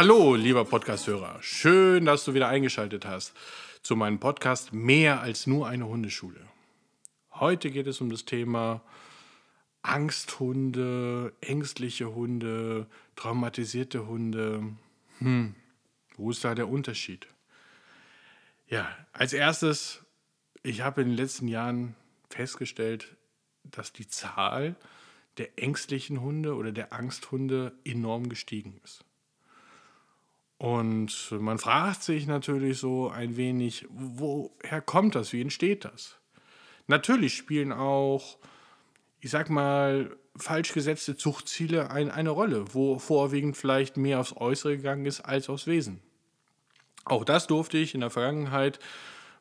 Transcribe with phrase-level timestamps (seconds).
[0.00, 1.42] Hallo, lieber Podcast-Hörer.
[1.42, 3.34] Schön, dass du wieder eingeschaltet hast
[3.82, 6.38] zu meinem Podcast Mehr als nur eine Hundeschule.
[7.32, 8.80] Heute geht es um das Thema
[9.82, 12.86] Angsthunde, ängstliche Hunde,
[13.16, 14.62] traumatisierte Hunde.
[15.18, 15.56] Hm,
[16.16, 17.26] wo ist da der Unterschied?
[18.68, 20.04] Ja, als erstes,
[20.62, 21.96] ich habe in den letzten Jahren
[22.30, 23.16] festgestellt,
[23.64, 24.76] dass die Zahl
[25.38, 29.04] der ängstlichen Hunde oder der Angsthunde enorm gestiegen ist.
[30.58, 36.18] Und man fragt sich natürlich so ein wenig, woher kommt das, wie entsteht das?
[36.88, 38.38] Natürlich spielen auch,
[39.20, 44.76] ich sag mal, falsch gesetzte Zuchtziele ein, eine Rolle, wo vorwiegend vielleicht mehr aufs Äußere
[44.76, 46.00] gegangen ist als aufs Wesen.
[47.04, 48.80] Auch das durfte ich in der Vergangenheit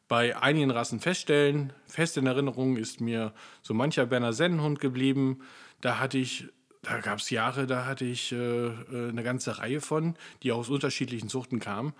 [0.07, 1.73] bei einigen Rassen feststellen.
[1.87, 5.41] Fest in Erinnerung ist mir so mancher Berner Sennenhund geblieben.
[5.81, 6.47] Da hatte ich
[6.87, 10.69] da gab es Jahre, da hatte ich äh, äh, eine ganze Reihe von, die aus
[10.69, 11.93] unterschiedlichen Zuchten kamen,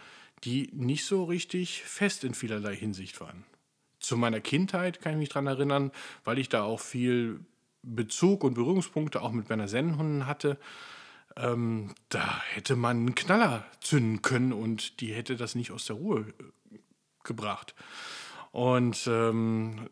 [0.43, 3.43] die nicht so richtig fest in vielerlei Hinsicht waren.
[3.99, 5.91] Zu meiner Kindheit kann ich mich daran erinnern,
[6.23, 7.41] weil ich da auch viel
[7.81, 10.58] Bezug und Berührungspunkte auch mit Berner Sennenhunden hatte.
[11.35, 15.97] Ähm, da hätte man einen Knaller zünden können und die hätte das nicht aus der
[15.97, 16.77] Ruhe äh,
[17.23, 17.75] gebracht.
[18.52, 19.89] Und ähm,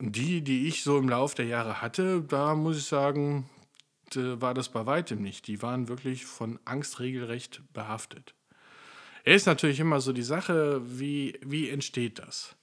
[0.00, 3.48] die, die ich so im Laufe der Jahre hatte, da muss ich sagen,
[4.14, 5.46] war das bei weitem nicht.
[5.46, 8.34] Die waren wirklich von Angst regelrecht behaftet.
[9.24, 12.56] Er ist natürlich immer so die Sache, wie, wie entsteht das?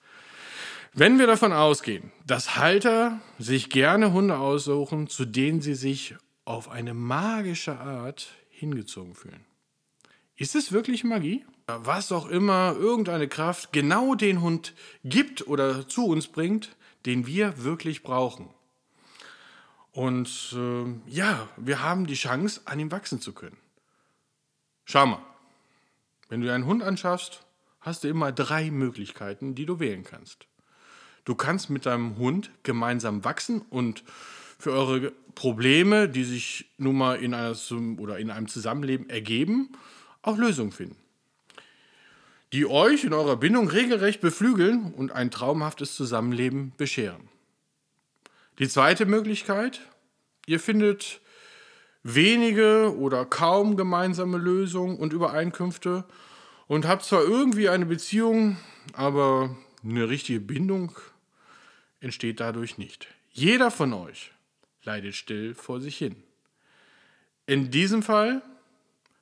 [0.93, 6.69] Wenn wir davon ausgehen, dass Halter sich gerne Hunde aussuchen, zu denen sie sich auf
[6.69, 9.45] eine magische Art hingezogen fühlen.
[10.35, 11.45] Ist es wirklich Magie?
[11.67, 16.75] Was auch immer irgendeine Kraft genau den Hund gibt oder zu uns bringt,
[17.05, 18.49] den wir wirklich brauchen.
[19.91, 23.57] Und äh, ja, wir haben die Chance, an ihm wachsen zu können.
[24.85, 25.21] Schau mal,
[26.29, 27.45] wenn du einen Hund anschaffst,
[27.81, 30.47] hast du immer drei Möglichkeiten, die du wählen kannst.
[31.25, 34.03] Du kannst mit deinem Hund gemeinsam wachsen und
[34.57, 37.55] für eure Probleme, die sich nun mal in, einer,
[37.99, 39.69] oder in einem Zusammenleben ergeben,
[40.21, 40.97] auch Lösungen finden.
[42.53, 47.30] Die euch in eurer Bindung regelrecht beflügeln und ein traumhaftes Zusammenleben bescheren.
[48.61, 49.81] Die zweite Möglichkeit,
[50.45, 51.19] ihr findet
[52.03, 56.05] wenige oder kaum gemeinsame Lösungen und Übereinkünfte
[56.67, 58.57] und habt zwar irgendwie eine Beziehung,
[58.93, 60.95] aber eine richtige Bindung
[62.01, 63.07] entsteht dadurch nicht.
[63.31, 64.31] Jeder von euch
[64.83, 66.21] leidet still vor sich hin.
[67.47, 68.43] In diesem Fall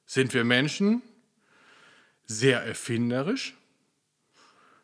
[0.05, 1.01] sind wir Menschen
[2.25, 3.55] sehr erfinderisch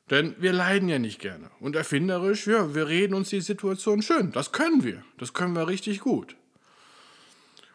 [0.09, 1.49] denn wir leiden ja nicht gerne.
[1.59, 4.31] Und erfinderisch, ja, wir reden uns die Situation schön.
[4.31, 5.03] Das können wir.
[5.17, 6.35] Das können wir richtig gut.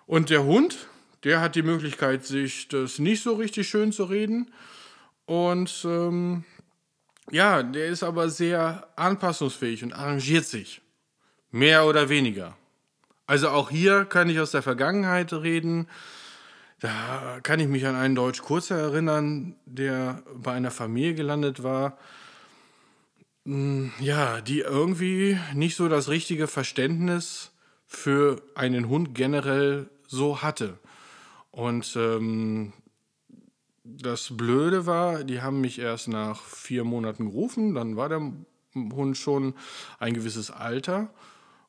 [0.07, 0.89] Und der Hund,
[1.25, 4.53] der hat die Möglichkeit, sich das nicht so richtig schön zu reden.
[5.27, 6.45] Und ähm,
[7.31, 10.81] ja, der ist aber sehr anpassungsfähig und arrangiert sich.
[11.51, 12.57] Mehr oder weniger.
[13.27, 15.89] Also auch hier kann ich aus der Vergangenheit reden.
[16.81, 21.99] Da kann ich mich an einen Deutsch Kurzer erinnern, der bei einer Familie gelandet war.
[23.45, 27.53] Hm, ja, die irgendwie nicht so das richtige Verständnis
[27.87, 30.79] für einen Hund generell so hatte.
[31.51, 32.73] Und ähm,
[33.85, 38.33] das Blöde war, die haben mich erst nach vier Monaten gerufen, dann war der
[38.75, 39.55] Hund schon
[39.99, 41.12] ein gewisses Alter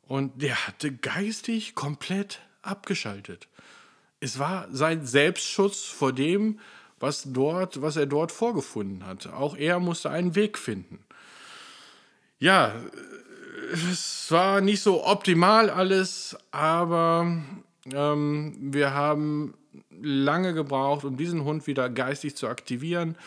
[0.04, 3.48] und der hatte geistig komplett abgeschaltet
[4.22, 6.60] es war sein Selbstschutz vor dem,
[7.00, 9.28] was, dort, was er dort vorgefunden hat.
[9.28, 11.00] Auch er musste einen Weg finden.
[12.40, 12.74] Ja,
[13.92, 17.42] es war nicht so optimal alles, aber
[17.92, 19.56] ähm, wir haben
[20.02, 23.18] lange gebraucht, um diesen Hund wieder geistig zu aktivieren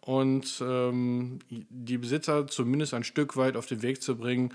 [0.00, 4.54] und ähm, die Besitzer zumindest ein Stück weit auf den Weg zu bringen,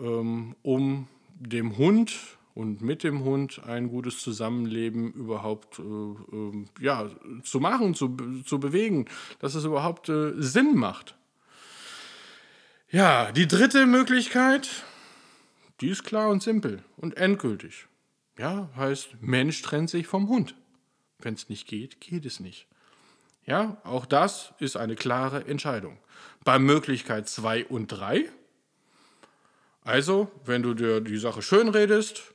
[0.00, 1.08] ähm, um
[1.38, 2.14] dem Hund
[2.56, 7.10] und mit dem Hund ein gutes Zusammenleben überhaupt äh, äh, ja,
[7.44, 8.16] zu machen, zu,
[8.46, 9.04] zu bewegen,
[9.40, 11.16] dass es überhaupt äh, Sinn macht.
[12.90, 14.70] Ja, die dritte Möglichkeit,
[15.82, 17.88] die ist klar und simpel und endgültig.
[18.38, 20.54] Ja, heißt, Mensch trennt sich vom Hund.
[21.18, 22.66] Wenn es nicht geht, geht es nicht.
[23.44, 25.98] Ja, auch das ist eine klare Entscheidung.
[26.42, 28.30] Bei Möglichkeit 2 und 3,
[29.84, 32.34] also, wenn du dir die Sache schön redest,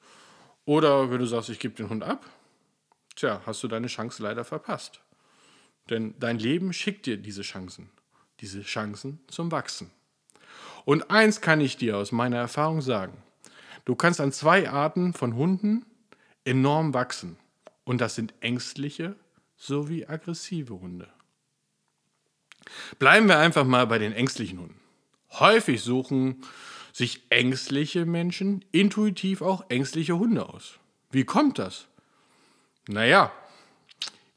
[0.66, 2.25] oder wenn du sagst, ich gebe den Hund ab,
[3.16, 5.02] tja, hast du deine Chance leider verpasst.
[5.90, 7.90] Denn dein Leben schickt dir diese Chancen,
[8.40, 9.92] diese Chancen zum Wachsen.
[10.86, 13.18] Und eins kann ich dir aus meiner Erfahrung sagen.
[13.86, 15.86] Du kannst an zwei Arten von Hunden
[16.44, 17.38] enorm wachsen.
[17.84, 19.16] Und das sind ängstliche
[19.58, 21.08] sowie aggressive Hunde.
[23.00, 24.80] Bleiben wir einfach mal bei den ängstlichen Hunden.
[25.31, 26.44] Häufig suchen
[26.94, 30.80] sich ängstliche Menschen intuitiv auch ängstliche Hunde aus.
[31.12, 31.88] Wie kommt das?
[32.88, 33.32] Naja,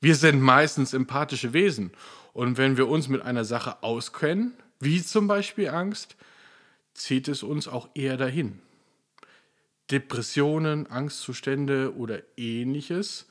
[0.00, 1.90] wir sind meistens empathische Wesen
[2.32, 6.16] und wenn wir uns mit einer Sache auskennen, wie zum Beispiel Angst,
[6.92, 8.60] zieht es uns auch eher dahin.
[9.90, 13.26] Depressionen, Angstzustände oder ähnliches.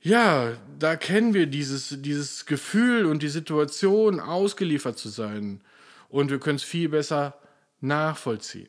[0.00, 5.60] Ja, da kennen wir dieses, dieses Gefühl und die Situation, ausgeliefert zu sein.
[6.08, 7.38] Und wir können es viel besser
[7.84, 8.68] nachvollziehen.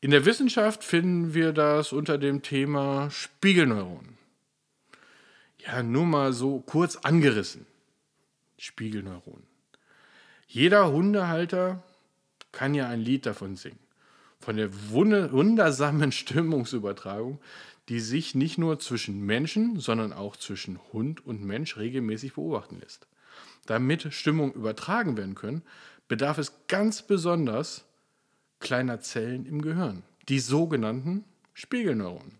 [0.00, 4.16] In der Wissenschaft finden wir das unter dem Thema Spiegelneuronen.
[5.58, 7.66] Ja, nur mal so kurz angerissen.
[8.58, 9.46] Spiegelneuronen.
[10.46, 11.82] Jeder Hundehalter
[12.52, 13.78] kann ja ein Lied davon singen.
[14.38, 17.40] Von der wundersamen Stimmungsübertragung,
[17.88, 23.06] die sich nicht nur zwischen Menschen, sondern auch zwischen Hund und Mensch regelmäßig beobachten lässt.
[23.66, 25.62] Damit Stimmung übertragen werden können,
[26.08, 27.84] bedarf es ganz besonders
[28.60, 31.24] kleiner Zellen im Gehirn, die sogenannten
[31.54, 32.38] Spiegelneuronen.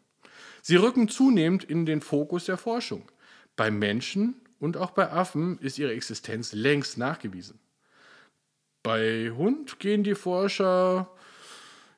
[0.62, 3.10] Sie rücken zunehmend in den Fokus der Forschung.
[3.54, 7.58] Bei Menschen und auch bei Affen ist ihre Existenz längst nachgewiesen.
[8.82, 11.10] Bei Hund gehen die Forscher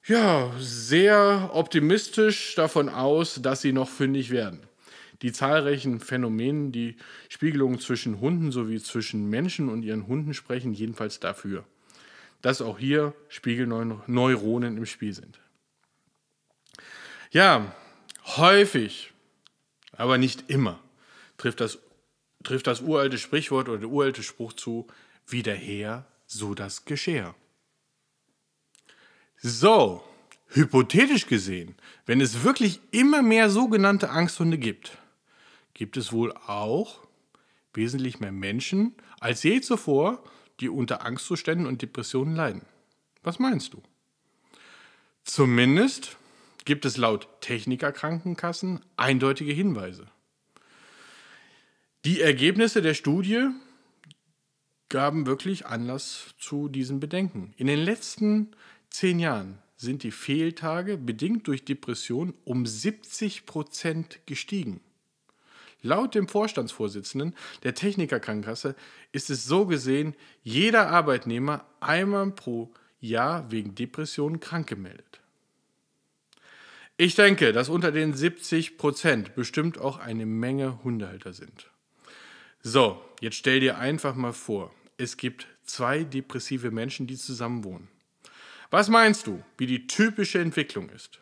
[0.06, 4.60] ja sehr optimistisch davon aus, dass sie noch fündig werden.
[5.22, 6.96] Die zahlreichen Phänomene, die
[7.28, 11.64] Spiegelungen zwischen Hunden sowie zwischen Menschen und ihren Hunden sprechen jedenfalls dafür,
[12.42, 15.40] dass auch hier Spiegelneuronen im Spiel sind.
[17.30, 17.74] Ja,
[18.36, 19.12] häufig,
[19.92, 20.80] aber nicht immer,
[21.36, 21.78] trifft das,
[22.44, 24.86] trifft das uralte Sprichwort oder der uralte Spruch zu,
[25.26, 27.34] wie der Herr, so das Geschehen.
[29.36, 30.02] So,
[30.48, 31.74] hypothetisch gesehen,
[32.06, 34.98] wenn es wirklich immer mehr sogenannte Angsthunde gibt,
[35.74, 37.06] gibt es wohl auch
[37.74, 40.22] wesentlich mehr Menschen als je zuvor,
[40.60, 42.62] die unter Angstzuständen und Depressionen leiden.
[43.22, 43.82] Was meinst du?
[45.24, 46.16] Zumindest
[46.64, 50.06] gibt es laut Technikerkrankenkassen eindeutige Hinweise.
[52.04, 53.48] Die Ergebnisse der Studie
[54.88, 57.52] gaben wirklich Anlass zu diesen Bedenken.
[57.56, 58.52] In den letzten
[58.90, 64.80] zehn Jahren sind die Fehltage bedingt durch Depression um 70 Prozent gestiegen.
[65.82, 68.74] Laut dem Vorstandsvorsitzenden der Technikerkrankenkasse
[69.12, 75.20] ist es so gesehen jeder Arbeitnehmer einmal pro Jahr wegen Depressionen krank gemeldet.
[76.96, 81.70] Ich denke, dass unter den 70 Prozent bestimmt auch eine Menge Hundehalter sind.
[82.60, 87.86] So, jetzt stell dir einfach mal vor, es gibt zwei depressive Menschen, die zusammen wohnen.
[88.70, 91.20] Was meinst du, wie die typische Entwicklung ist?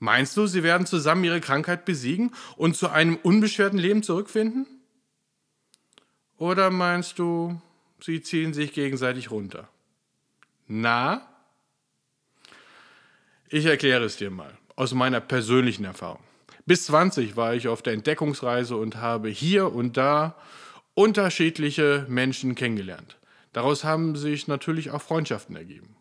[0.00, 4.66] Meinst du, sie werden zusammen ihre Krankheit besiegen und zu einem unbeschwerten Leben zurückfinden?
[6.38, 7.60] Oder meinst du,
[8.00, 9.68] sie ziehen sich gegenseitig runter?
[10.66, 11.28] Na?
[13.50, 16.22] Ich erkläre es dir mal aus meiner persönlichen Erfahrung.
[16.64, 20.34] Bis 20 war ich auf der Entdeckungsreise und habe hier und da
[20.94, 23.18] unterschiedliche Menschen kennengelernt.
[23.52, 25.96] Daraus haben sich natürlich auch Freundschaften ergeben.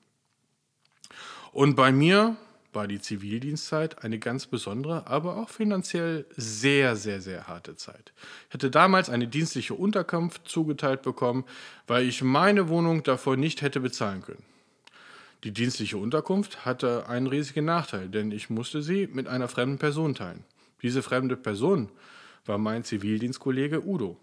[1.51, 2.37] Und bei mir
[2.79, 8.13] war die Zivildienstzeit eine ganz besondere, aber auch finanziell sehr, sehr, sehr harte Zeit.
[8.47, 11.43] Ich hatte damals eine dienstliche Unterkunft zugeteilt bekommen,
[11.87, 14.43] weil ich meine Wohnung davor nicht hätte bezahlen können.
[15.43, 20.15] Die dienstliche Unterkunft hatte einen riesigen Nachteil, denn ich musste sie mit einer fremden Person
[20.15, 20.45] teilen.
[20.81, 21.89] Diese fremde Person
[22.45, 24.15] war mein Zivildienstkollege Udo.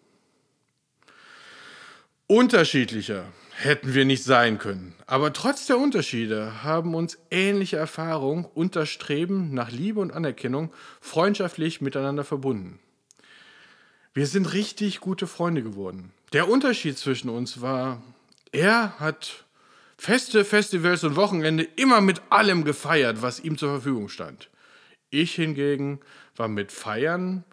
[2.26, 3.26] Unterschiedlicher
[3.58, 8.88] hätten wir nicht sein können, aber trotz der Unterschiede haben uns ähnliche Erfahrungen und das
[8.90, 12.78] Streben nach Liebe und Anerkennung freundschaftlich miteinander verbunden.
[14.12, 16.12] Wir sind richtig gute Freunde geworden.
[16.32, 18.02] Der Unterschied zwischen uns war,
[18.52, 19.44] er hat
[19.96, 24.50] Feste, Festivals und Wochenende immer mit allem gefeiert, was ihm zur Verfügung stand.
[25.10, 26.00] Ich hingegen
[26.36, 27.44] war mit Feiern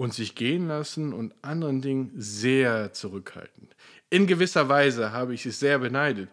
[0.00, 3.76] und sich gehen lassen und anderen Dingen sehr zurückhaltend.
[4.08, 6.30] In gewisser Weise habe ich es sehr beneidet,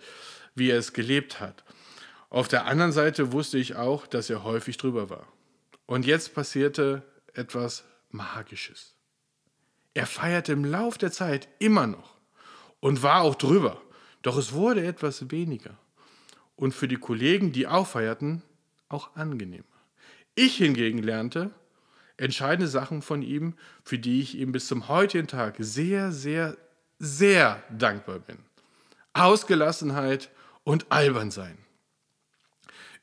[0.56, 1.66] wie er es gelebt hat.
[2.30, 5.28] Auf der anderen Seite wusste ich auch, dass er häufig drüber war.
[5.86, 8.96] Und jetzt passierte etwas Magisches.
[9.94, 12.16] Er feierte im Lauf der Zeit immer noch
[12.80, 13.82] und war auch drüber.
[14.22, 15.78] Doch es wurde etwas weniger
[16.56, 18.44] und für die Kollegen, die auch feierten,
[18.88, 19.66] auch angenehmer.
[20.36, 21.52] Ich hingegen lernte
[22.18, 26.58] entscheidende Sachen von ihm, für die ich ihm bis zum heutigen Tag sehr, sehr,
[27.00, 28.40] sehr dankbar bin.
[29.14, 30.30] Ausgelassenheit
[30.64, 31.58] und albern sein.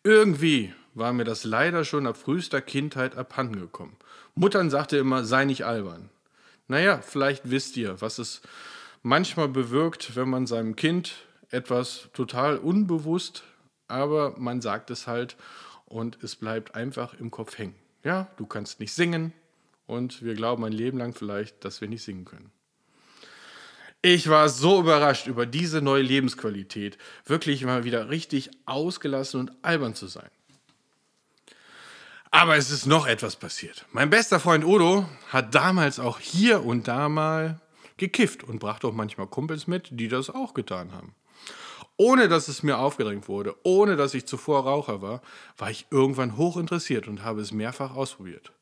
[0.02, 3.96] Irgendwie war mir das leider schon ab frühester Kindheit abhandengekommen.
[4.34, 6.10] Muttern sagte immer, sei nicht albern.
[6.68, 8.42] Naja, vielleicht wisst ihr, was es
[9.02, 11.14] manchmal bewirkt, wenn man seinem Kind
[11.50, 13.44] etwas total unbewusst,
[13.86, 15.36] aber man sagt es halt
[15.84, 17.74] und es bleibt einfach im Kopf hängen.
[18.04, 19.32] Ja, du kannst nicht singen
[19.86, 22.52] und wir glauben ein Leben lang vielleicht, dass wir nicht singen können.
[24.02, 29.94] Ich war so überrascht über diese neue Lebensqualität, wirklich mal wieder richtig ausgelassen und albern
[29.94, 30.28] zu sein.
[32.30, 33.86] Aber es ist noch etwas passiert.
[33.92, 37.60] Mein bester Freund Udo hat damals auch hier und da mal
[37.96, 41.14] gekifft und brachte auch manchmal Kumpels mit, die das auch getan haben.
[41.96, 45.22] Ohne dass es mir aufgedrängt wurde, ohne dass ich zuvor Raucher war,
[45.56, 48.52] war ich irgendwann hoch interessiert und habe es mehrfach ausprobiert.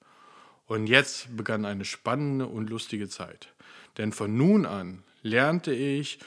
[0.67, 3.49] Und jetzt begann eine spannende und lustige Zeit.
[3.99, 6.19] Denn von nun an lernte ich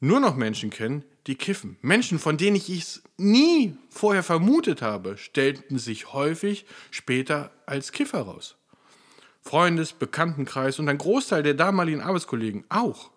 [0.00, 1.76] nur noch Menschen kennen, die kiffen.
[1.82, 8.22] Menschen, von denen ich es nie vorher vermutet habe, stellten sich häufig später als Kiffer
[8.22, 8.56] raus.
[9.42, 13.10] Freundes-, Bekanntenkreis und ein Großteil der damaligen Arbeitskollegen auch.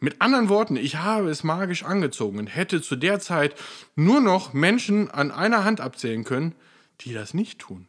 [0.00, 3.56] Mit anderen Worten, ich habe es magisch angezogen und hätte zu der Zeit
[3.96, 6.54] nur noch Menschen an einer Hand abzählen können,
[7.00, 7.88] die das nicht tun.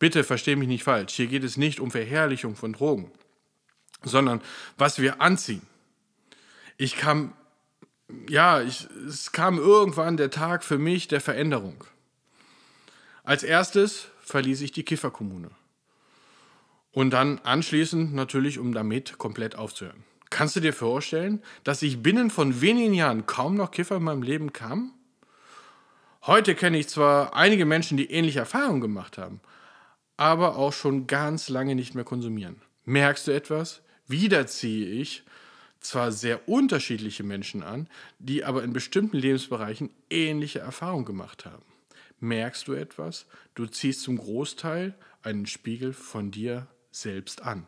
[0.00, 3.12] Bitte verstehe mich nicht falsch, hier geht es nicht um Verherrlichung von Drogen,
[4.02, 4.40] sondern
[4.76, 5.62] was wir anziehen.
[6.76, 7.32] Ich kam,
[8.28, 11.84] ja, ich, es kam irgendwann der Tag für mich der Veränderung.
[13.24, 15.50] Als erstes verließ ich die Kifferkommune.
[16.92, 20.04] Und dann anschließend natürlich, um damit komplett aufzuhören.
[20.30, 24.22] Kannst du dir vorstellen, dass ich binnen von wenigen Jahren kaum noch Kiffer in meinem
[24.22, 24.92] Leben kam?
[26.26, 29.40] Heute kenne ich zwar einige Menschen, die ähnliche Erfahrungen gemacht haben,
[30.16, 32.60] aber auch schon ganz lange nicht mehr konsumieren.
[32.84, 33.82] Merkst du etwas?
[34.06, 35.22] Wieder ziehe ich
[35.80, 41.64] zwar sehr unterschiedliche Menschen an, die aber in bestimmten Lebensbereichen ähnliche Erfahrungen gemacht haben.
[42.20, 43.26] Merkst du etwas?
[43.54, 47.66] Du ziehst zum Großteil einen Spiegel von dir selbst an.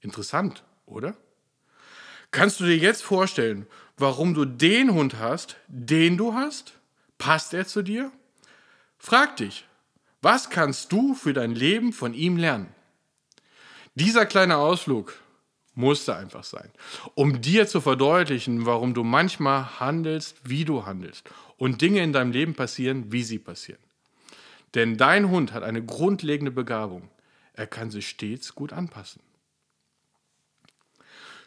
[0.00, 1.16] Interessant, oder?
[2.36, 3.66] Kannst du dir jetzt vorstellen,
[3.96, 6.74] warum du den Hund hast, den du hast?
[7.16, 8.12] Passt er zu dir?
[8.98, 9.64] Frag dich,
[10.20, 12.68] was kannst du für dein Leben von ihm lernen?
[13.94, 15.18] Dieser kleine Ausflug
[15.74, 16.70] musste einfach sein,
[17.14, 22.32] um dir zu verdeutlichen, warum du manchmal handelst, wie du handelst und Dinge in deinem
[22.32, 23.80] Leben passieren, wie sie passieren.
[24.74, 27.08] Denn dein Hund hat eine grundlegende Begabung.
[27.54, 29.22] Er kann sich stets gut anpassen.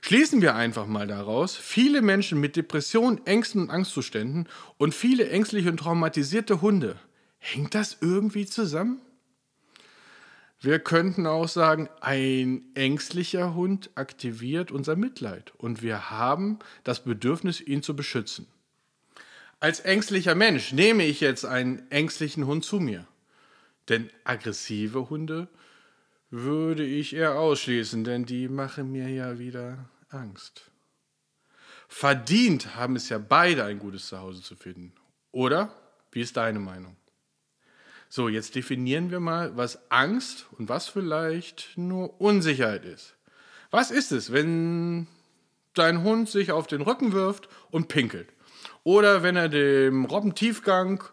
[0.01, 5.70] Schließen wir einfach mal daraus, viele Menschen mit Depressionen, Ängsten und Angstzuständen und viele ängstliche
[5.70, 6.96] und traumatisierte Hunde.
[7.38, 9.01] Hängt das irgendwie zusammen?
[10.62, 17.62] Wir könnten auch sagen, ein ängstlicher Hund aktiviert unser Mitleid und wir haben das Bedürfnis,
[17.62, 18.46] ihn zu beschützen.
[19.62, 23.06] Als ängstlicher Mensch nehme ich jetzt einen ängstlichen Hund zu mir.
[23.89, 25.48] Denn aggressive Hunde
[26.29, 30.71] würde ich eher ausschließen, denn die machen mir ja wieder Angst.
[31.88, 34.93] Verdient haben es ja beide ein gutes Zuhause zu finden.
[35.31, 35.74] Oder?
[36.12, 36.95] Wie ist deine Meinung?
[38.09, 43.15] So, jetzt definieren wir mal, was Angst und was vielleicht nur Unsicherheit ist.
[43.71, 45.07] Was ist es, wenn
[45.75, 48.29] dein Hund sich auf den Rücken wirft und pinkelt?
[48.83, 51.03] Oder wenn er dem Robbentiefgang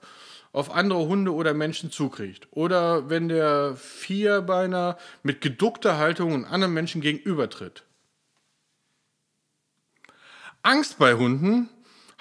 [0.57, 2.49] auf andere Hunde oder Menschen zukriegt.
[2.51, 7.83] Oder wenn der Vierbeiner mit geduckter Haltung und anderen Menschen gegenübertritt.
[10.63, 11.69] Angst bei Hunden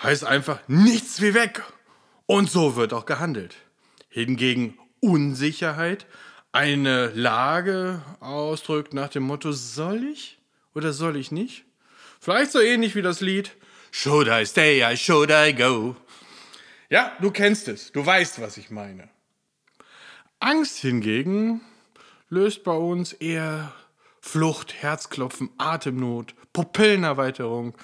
[0.04, 1.64] heißt einfach nichts wie weg.
[2.26, 3.56] Und so wird auch gehandelt.
[4.10, 6.06] Hingegen Unsicherheit
[6.52, 10.40] eine Lage ausdrückt nach dem Motto, soll ich
[10.74, 11.64] oder soll ich nicht?
[12.20, 13.56] Vielleicht so ähnlich wie das Lied
[13.92, 15.96] Should I stay, should I go?
[16.90, 17.92] Ja, du kennst es.
[17.92, 19.10] Du weißt, was ich meine.
[20.40, 21.62] Angst hingegen
[22.30, 23.74] löst bei uns eher
[24.22, 27.76] Flucht, Herzklopfen, Atemnot, Pupillenerweiterung,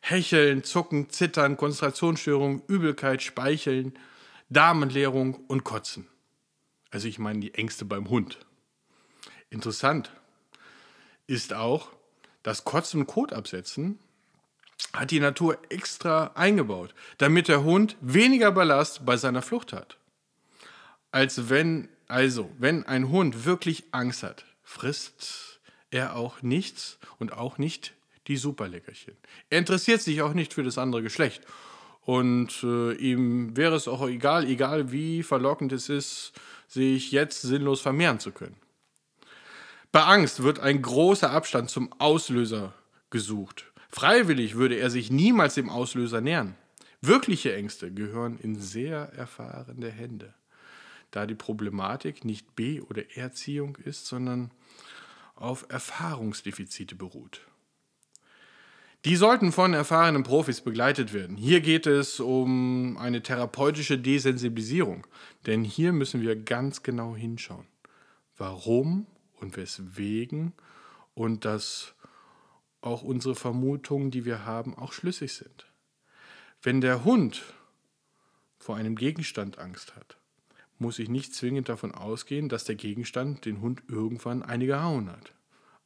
[0.00, 3.98] Hecheln, Zucken, Zittern, Konzentrationsstörung, Übelkeit, Speicheln,
[4.48, 6.06] Darmentleerung und Kotzen.
[6.90, 8.38] Also ich meine die Ängste beim Hund.
[9.50, 10.12] Interessant
[11.26, 11.88] ist auch,
[12.42, 13.98] dass Kotzen und Kot absetzen
[14.92, 19.98] hat die Natur extra eingebaut, damit der Hund weniger Ballast bei seiner Flucht hat.
[21.10, 27.58] Als wenn, also, wenn ein Hund wirklich Angst hat, frisst er auch nichts und auch
[27.58, 27.94] nicht
[28.26, 29.16] die Superleckerchen.
[29.50, 31.42] Er interessiert sich auch nicht für das andere Geschlecht.
[32.02, 36.32] Und äh, ihm wäre es auch egal, egal wie verlockend es ist,
[36.68, 38.56] sich jetzt sinnlos vermehren zu können.
[39.90, 42.74] Bei Angst wird ein großer Abstand zum Auslöser
[43.10, 43.64] gesucht.
[43.96, 46.54] Freiwillig würde er sich niemals dem Auslöser nähern.
[47.00, 50.34] Wirkliche Ängste gehören in sehr erfahrene Hände,
[51.12, 54.50] da die Problematik nicht B- oder Erziehung ist, sondern
[55.34, 57.40] auf Erfahrungsdefizite beruht.
[59.06, 61.38] Die sollten von erfahrenen Profis begleitet werden.
[61.38, 65.06] Hier geht es um eine therapeutische Desensibilisierung,
[65.46, 67.66] denn hier müssen wir ganz genau hinschauen.
[68.36, 69.06] Warum
[69.40, 70.52] und weswegen
[71.14, 71.94] und dass
[72.86, 75.66] auch unsere Vermutungen, die wir haben, auch schlüssig sind.
[76.62, 77.42] Wenn der Hund
[78.58, 80.16] vor einem Gegenstand Angst hat,
[80.78, 85.32] muss ich nicht zwingend davon ausgehen, dass der Gegenstand den Hund irgendwann eine gehauen hat.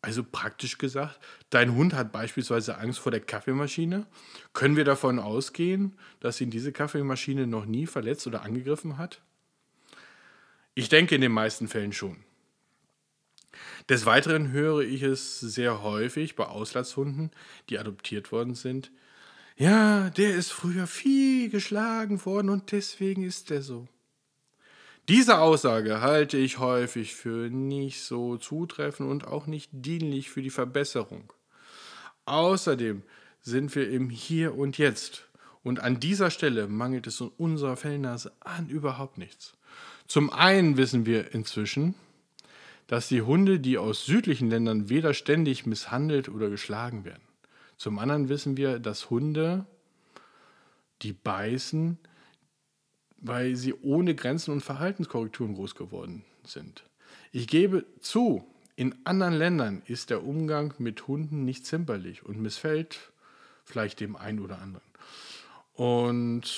[0.02, 4.06] Also praktisch gesagt, dein Hund hat beispielsweise Angst vor der Kaffeemaschine.
[4.54, 9.20] Können wir davon ausgehen, dass ihn diese Kaffeemaschine noch nie verletzt oder angegriffen hat?
[10.74, 12.24] Ich denke in den meisten Fällen schon.
[13.88, 17.30] Des Weiteren höre ich es sehr häufig bei Auslasshunden,
[17.68, 18.90] die adoptiert worden sind.
[19.56, 23.88] Ja, der ist früher viel geschlagen worden und deswegen ist er so.
[25.08, 30.50] Diese Aussage halte ich häufig für nicht so zutreffend und auch nicht dienlich für die
[30.50, 31.32] Verbesserung.
[32.26, 33.02] Außerdem
[33.40, 35.28] sind wir im Hier und Jetzt
[35.62, 39.54] und an dieser Stelle mangelt es in unserer Fellnase an überhaupt nichts.
[40.06, 41.94] Zum einen wissen wir inzwischen,
[42.90, 47.22] dass die Hunde, die aus südlichen Ländern weder ständig misshandelt oder geschlagen werden.
[47.76, 49.64] Zum anderen wissen wir, dass Hunde,
[51.02, 51.98] die beißen,
[53.18, 56.82] weil sie ohne Grenzen und Verhaltenskorrekturen groß geworden sind.
[57.30, 58.44] Ich gebe zu,
[58.74, 63.12] in anderen Ländern ist der Umgang mit Hunden nicht zimperlich und missfällt
[63.64, 64.86] vielleicht dem einen oder anderen.
[65.74, 66.52] Und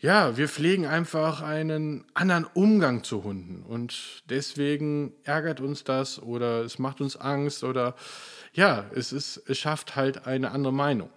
[0.00, 6.62] ja, wir pflegen einfach einen anderen Umgang zu Hunden und deswegen ärgert uns das oder
[6.64, 7.94] es macht uns Angst oder
[8.54, 11.10] ja, es, ist, es schafft halt eine andere Meinung.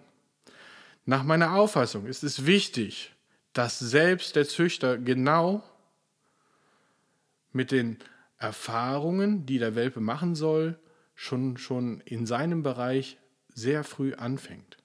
[1.06, 3.14] Nach meiner Auffassung ist es wichtig,
[3.54, 5.62] dass selbst der Züchter genau
[7.52, 7.98] mit den
[8.36, 10.78] Erfahrungen, die der Welpe machen soll,
[11.14, 13.16] schon, schon in seinem Bereich
[13.48, 14.76] sehr früh anfängt.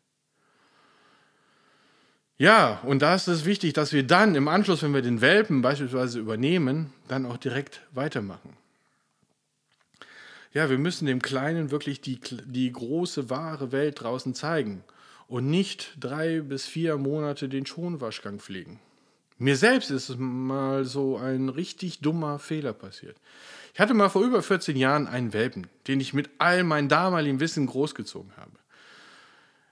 [2.40, 5.62] Ja, und da ist es wichtig, dass wir dann im Anschluss, wenn wir den Welpen
[5.62, 8.56] beispielsweise übernehmen, dann auch direkt weitermachen.
[10.54, 14.86] Ja, wir müssen dem Kleinen wirklich die, die große, wahre Welt draußen zeigen
[15.28, 18.80] und nicht drei bis vier Monate den Schonwaschgang pflegen.
[19.38, 23.18] Mir selbst ist mal so ein richtig dummer Fehler passiert.
[23.74, 27.42] Ich hatte mal vor über 14 Jahren einen Welpen, den ich mit all meinem damaligen
[27.42, 28.59] Wissen großgezogen habe.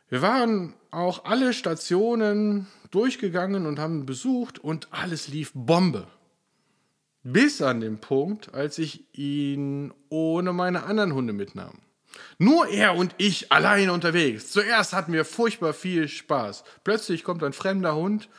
[0.09, 6.07] Wir waren auch alle Stationen durchgegangen und haben besucht und alles lief Bombe.
[7.23, 11.79] Bis an den Punkt, als ich ihn ohne meine anderen Hunde mitnahm.
[12.37, 14.49] Nur er und ich allein unterwegs.
[14.49, 16.63] Zuerst hatten wir furchtbar viel Spaß.
[16.85, 18.29] Plötzlich kommt ein fremder Hund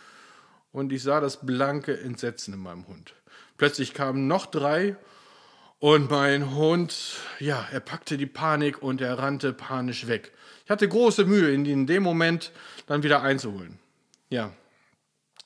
[0.72, 3.14] und ich sah das blanke Entsetzen in meinem Hund.
[3.59, 4.96] Plötzlich kamen noch drei
[5.81, 10.33] und mein Hund, ja, er packte die Panik und er rannte panisch weg.
[10.68, 12.52] Ich hatte große Mühe, ihn in dem Moment
[12.85, 13.78] dann wieder einzuholen.
[14.28, 14.52] Ja,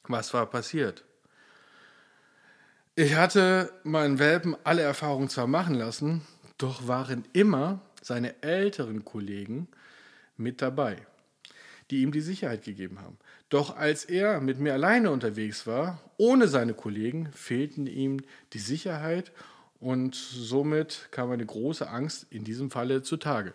[0.08, 1.04] was war passiert?
[2.96, 6.22] Ich hatte meinen Welpen alle Erfahrungen zwar machen lassen,
[6.58, 9.68] doch waren immer seine älteren Kollegen
[10.36, 10.96] mit dabei,
[11.92, 13.16] die ihm die Sicherheit gegeben haben.
[13.48, 18.22] Doch als er mit mir alleine unterwegs war, ohne seine Kollegen, fehlten ihm
[18.54, 19.30] die Sicherheit
[19.78, 23.54] und somit kam eine große Angst in diesem Falle zutage.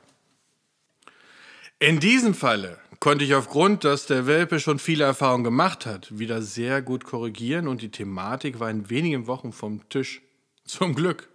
[1.80, 6.42] In diesem Falle konnte ich aufgrund, dass der Welpe schon viele Erfahrungen gemacht hat, wieder
[6.42, 10.24] sehr gut korrigieren und die Thematik war in wenigen Wochen vom Tisch.
[10.66, 11.30] Zum Glück.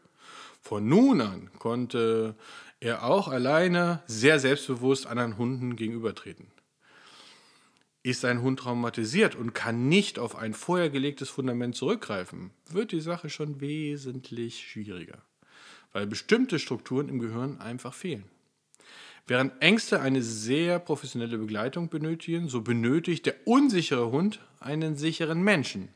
[0.61, 2.35] Von nun an konnte
[2.81, 6.49] er auch alleine sehr selbstbewusst anderen Hunden gegenübertreten.
[8.03, 13.01] Ist ein Hund traumatisiert und kann nicht auf ein vorher gelegtes Fundament zurückgreifen, wird die
[13.01, 15.23] Sache schon wesentlich schwieriger,
[15.93, 18.25] weil bestimmte Strukturen im Gehirn einfach fehlen.
[19.27, 25.89] Während Ängste eine sehr professionelle Begleitung benötigen, so benötigt der unsichere Hund einen sicheren Menschen.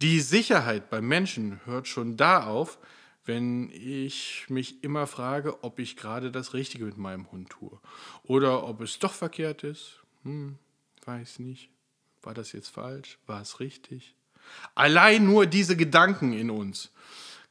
[0.00, 2.78] Die Sicherheit beim Menschen hört schon da auf,
[3.24, 7.80] wenn ich mich immer frage, ob ich gerade das Richtige mit meinem Hund tue.
[8.22, 10.02] Oder ob es doch verkehrt ist.
[10.24, 10.58] Hm,
[11.04, 11.70] weiß nicht.
[12.22, 13.18] War das jetzt falsch?
[13.26, 14.14] War es richtig?
[14.74, 16.90] Allein nur diese Gedanken in uns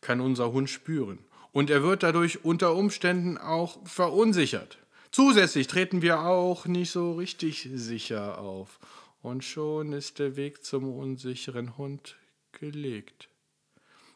[0.01, 1.19] kann unser Hund spüren.
[1.53, 4.79] Und er wird dadurch unter Umständen auch verunsichert.
[5.11, 8.79] Zusätzlich treten wir auch nicht so richtig sicher auf.
[9.21, 12.17] Und schon ist der Weg zum unsicheren Hund
[12.51, 13.29] gelegt.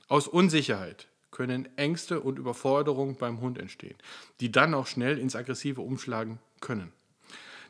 [0.08, 3.96] Aus Unsicherheit können Ängste und Überforderung beim Hund entstehen,
[4.40, 6.92] die dann auch schnell ins Aggressive umschlagen können.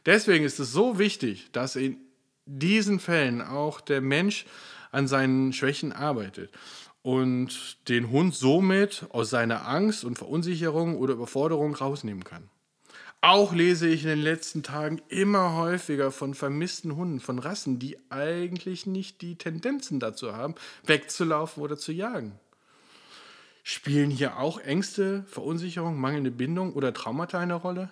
[0.06, 1.98] Deswegen ist es so wichtig, dass in
[2.46, 4.46] diesen Fällen auch der Mensch
[4.92, 6.52] an seinen Schwächen arbeitet
[7.08, 12.50] und den Hund somit aus seiner Angst und Verunsicherung oder Überforderung rausnehmen kann.
[13.22, 17.98] Auch lese ich in den letzten Tagen immer häufiger von vermissten Hunden, von Rassen, die
[18.10, 22.38] eigentlich nicht die Tendenzen dazu haben, wegzulaufen oder zu jagen.
[23.64, 27.90] Spielen hier auch Ängste, Verunsicherung, mangelnde Bindung oder Traumata eine Rolle?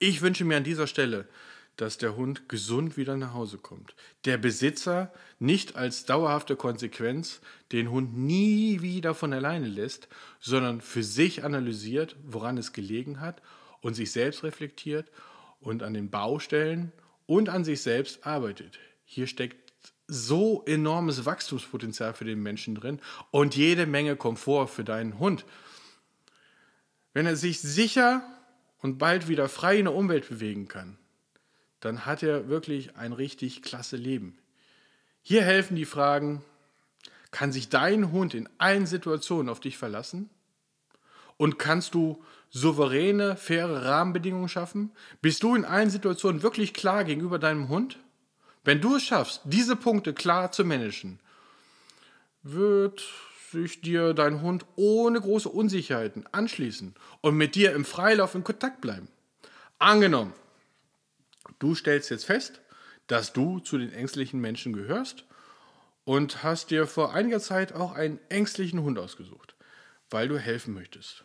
[0.00, 1.28] Ich wünsche mir an dieser Stelle,
[1.76, 3.94] dass der Hund gesund wieder nach Hause kommt.
[4.24, 7.40] Der Besitzer nicht als dauerhafte Konsequenz
[7.72, 10.08] den Hund nie wieder von alleine lässt,
[10.40, 13.40] sondern für sich analysiert, woran es gelegen hat
[13.80, 15.10] und sich selbst reflektiert
[15.60, 16.92] und an den Baustellen
[17.26, 18.78] und an sich selbst arbeitet.
[19.04, 19.72] Hier steckt
[20.06, 25.44] so enormes Wachstumspotenzial für den Menschen drin und jede Menge Komfort für deinen Hund.
[27.12, 28.22] Wenn er sich sicher
[28.78, 30.98] und bald wieder frei in der Umwelt bewegen kann,
[31.80, 34.38] dann hat er wirklich ein richtig klasse Leben.
[35.22, 36.42] Hier helfen die Fragen,
[37.30, 40.30] kann sich dein Hund in allen Situationen auf dich verlassen?
[41.36, 44.92] Und kannst du souveräne, faire Rahmenbedingungen schaffen?
[45.22, 47.98] Bist du in allen Situationen wirklich klar gegenüber deinem Hund?
[48.64, 51.18] Wenn du es schaffst, diese Punkte klar zu managen,
[52.42, 53.06] wird
[53.50, 58.80] sich dir dein Hund ohne große Unsicherheiten anschließen und mit dir im Freilauf in Kontakt
[58.80, 59.08] bleiben.
[59.78, 60.34] Angenommen,
[61.60, 62.60] du stellst jetzt fest,
[63.06, 65.24] dass du zu den ängstlichen Menschen gehörst
[66.04, 69.54] und hast dir vor einiger Zeit auch einen ängstlichen Hund ausgesucht,
[70.10, 71.24] weil du helfen möchtest.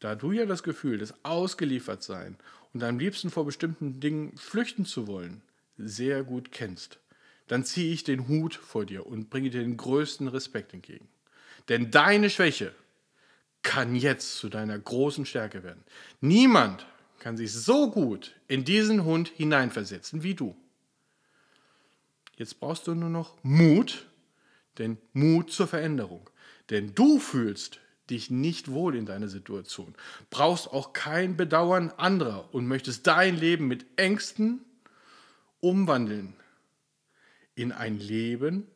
[0.00, 2.36] Da du ja das Gefühl des Ausgeliefertsein
[2.72, 5.42] und am liebsten vor bestimmten Dingen flüchten zu wollen,
[5.76, 6.98] sehr gut kennst,
[7.46, 11.08] dann ziehe ich den Hut vor dir und bringe dir den größten Respekt entgegen.
[11.68, 12.74] Denn deine Schwäche
[13.62, 15.84] kann jetzt zu deiner großen Stärke werden.
[16.20, 16.86] Niemand
[17.18, 20.56] kann sich so gut in diesen Hund hineinversetzen wie du.
[22.36, 24.06] Jetzt brauchst du nur noch Mut,
[24.78, 26.30] denn Mut zur Veränderung.
[26.70, 29.94] Denn du fühlst dich nicht wohl in deiner Situation,
[30.30, 34.64] brauchst auch kein Bedauern anderer und möchtest dein Leben mit Ängsten
[35.60, 36.34] umwandeln
[37.54, 38.66] in ein Leben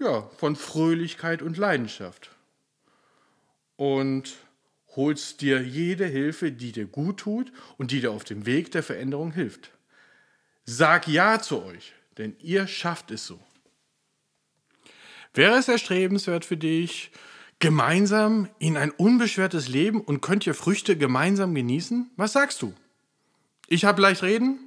[0.00, 2.30] ja, von Fröhlichkeit und Leidenschaft.
[3.76, 4.34] Und
[4.96, 8.82] holst dir jede Hilfe, die dir gut tut und die dir auf dem Weg der
[8.82, 9.70] Veränderung hilft.
[10.64, 13.40] Sag Ja zu euch, denn ihr schafft es so.
[15.34, 17.10] Wäre es erstrebenswert für dich,
[17.58, 22.10] gemeinsam in ein unbeschwertes Leben und könnt ihr Früchte gemeinsam genießen?
[22.16, 22.72] Was sagst du?
[23.66, 24.58] Ich habe leicht reden?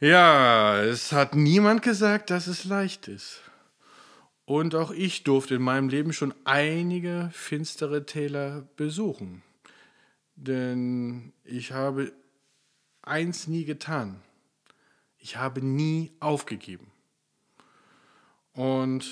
[0.00, 3.40] Ja, es hat niemand gesagt, dass es leicht ist.
[4.44, 9.42] Und auch ich durfte in meinem Leben schon einige finstere Täler besuchen.
[10.34, 12.12] Denn ich habe
[13.02, 14.20] eins nie getan.
[15.18, 16.90] Ich habe nie aufgegeben.
[18.52, 19.08] Und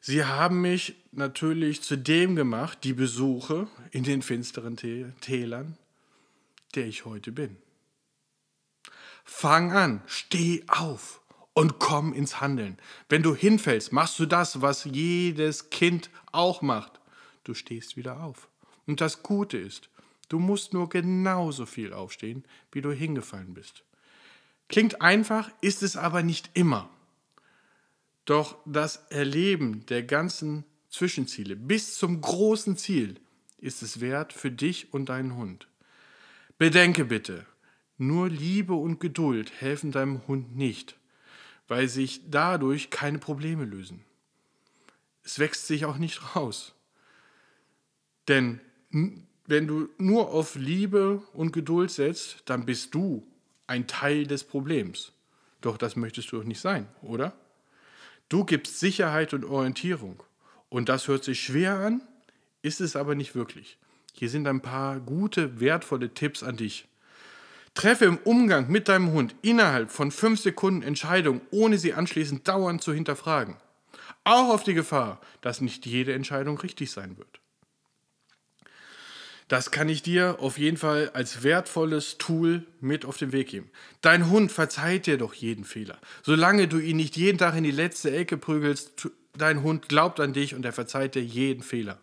[0.00, 5.78] sie haben mich natürlich zu dem gemacht, die Besuche in den finsteren Tälern,
[6.74, 7.56] der ich heute bin.
[9.24, 11.21] Fang an, steh auf
[11.54, 12.78] und komm ins Handeln.
[13.08, 17.00] Wenn du hinfällst, machst du das, was jedes Kind auch macht.
[17.44, 18.48] Du stehst wieder auf.
[18.86, 19.90] Und das Gute ist,
[20.28, 23.84] du musst nur genauso viel aufstehen, wie du hingefallen bist.
[24.68, 26.88] Klingt einfach, ist es aber nicht immer.
[28.24, 33.18] Doch das Erleben der ganzen Zwischenziele bis zum großen Ziel
[33.58, 35.68] ist es wert für dich und deinen Hund.
[36.58, 37.46] Bedenke bitte,
[37.98, 40.96] nur Liebe und Geduld helfen deinem Hund nicht,
[41.72, 44.04] weil sich dadurch keine Probleme lösen.
[45.24, 46.74] Es wächst sich auch nicht raus.
[48.28, 53.26] Denn wenn du nur auf Liebe und Geduld setzt, dann bist du
[53.66, 55.12] ein Teil des Problems.
[55.62, 57.32] Doch das möchtest du doch nicht sein, oder?
[58.28, 60.22] Du gibst Sicherheit und Orientierung.
[60.68, 62.02] Und das hört sich schwer an,
[62.60, 63.78] ist es aber nicht wirklich.
[64.12, 66.86] Hier sind ein paar gute, wertvolle Tipps an dich.
[67.74, 72.82] Treffe im Umgang mit deinem Hund innerhalb von fünf Sekunden Entscheidungen, ohne sie anschließend dauernd
[72.82, 73.56] zu hinterfragen.
[74.24, 77.40] Auch auf die Gefahr, dass nicht jede Entscheidung richtig sein wird.
[79.48, 83.70] Das kann ich dir auf jeden Fall als wertvolles Tool mit auf den Weg geben.
[84.00, 85.98] Dein Hund verzeiht dir doch jeden Fehler.
[86.22, 90.32] Solange du ihn nicht jeden Tag in die letzte Ecke prügelst, dein Hund glaubt an
[90.32, 92.00] dich und er verzeiht dir jeden Fehler.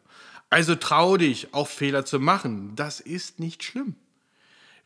[0.51, 2.75] Also trau dich, auch Fehler zu machen.
[2.75, 3.95] Das ist nicht schlimm.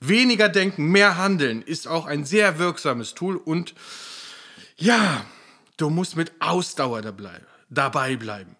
[0.06, 3.74] Weniger denken, mehr handeln ist auch ein sehr wirksames Tool und
[4.76, 5.26] ja,
[5.78, 7.02] du musst mit Ausdauer
[7.70, 8.56] dabei bleiben.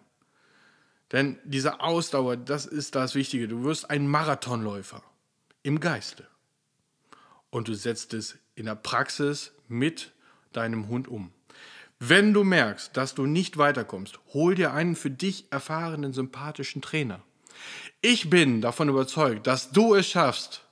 [1.12, 3.46] Denn diese Ausdauer, das ist das Wichtige.
[3.46, 5.02] Du wirst ein Marathonläufer
[5.62, 6.26] im Geiste.
[7.50, 10.12] Und du setzt es in der Praxis mit
[10.52, 11.30] deinem Hund um.
[11.98, 17.22] Wenn du merkst, dass du nicht weiterkommst, hol dir einen für dich erfahrenen, sympathischen Trainer.
[18.00, 20.63] Ich bin davon überzeugt, dass du es schaffst,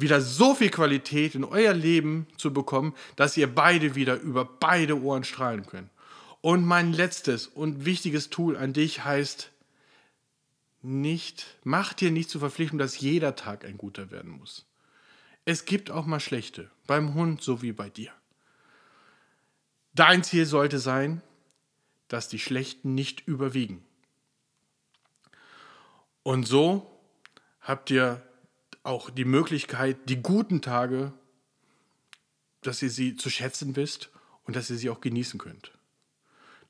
[0.00, 5.00] wieder so viel Qualität in euer Leben zu bekommen, dass ihr beide wieder über beide
[5.00, 5.90] Ohren strahlen könnt.
[6.40, 9.50] Und mein letztes und wichtiges Tool an dich heißt,
[10.82, 14.66] nicht, mach dir nicht zur Verpflichtung, dass jeder Tag ein guter werden muss.
[15.44, 18.12] Es gibt auch mal schlechte, beim Hund so wie bei dir.
[19.94, 21.20] Dein Ziel sollte sein,
[22.08, 23.84] dass die schlechten nicht überwiegen.
[26.22, 26.90] Und so
[27.60, 28.22] habt ihr
[28.82, 31.12] auch die Möglichkeit, die guten Tage,
[32.62, 34.10] dass ihr sie zu schätzen wisst
[34.44, 35.72] und dass ihr sie auch genießen könnt.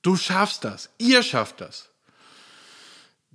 [0.02, 1.90] Du schaffst das, ihr schafft das.